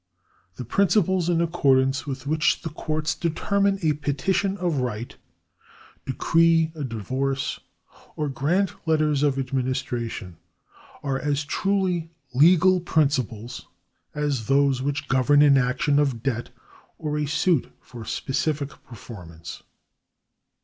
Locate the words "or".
8.15-8.27, 16.97-17.19